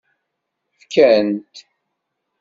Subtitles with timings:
[0.79, 1.55] Fkan-t.